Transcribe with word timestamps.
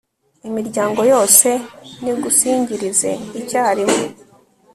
imiryango 0.47 1.01
yose 1.11 1.49
nigusingirize 2.01 3.11
icyarimwe 3.39 4.03